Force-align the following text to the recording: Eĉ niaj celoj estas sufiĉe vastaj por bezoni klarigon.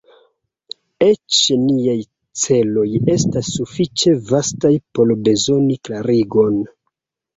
Eĉ 1.07 1.41
niaj 1.65 1.97
celoj 2.43 2.87
estas 3.17 3.51
sufiĉe 3.61 4.15
vastaj 4.33 4.75
por 4.99 5.15
bezoni 5.29 5.79
klarigon. 5.89 6.59